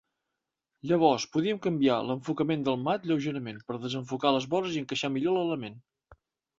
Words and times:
Llavors 0.91 1.27
podíem 1.35 1.59
canviar 1.65 1.99
l'enfocament 2.07 2.65
del 2.69 2.81
mat 2.87 3.07
lleugerament 3.13 3.63
per 3.71 3.81
desenfocar 3.87 4.35
les 4.41 4.51
vores 4.57 4.77
i 4.77 4.85
encaixar 4.87 5.17
millor 5.17 5.41
l'element. 5.41 5.83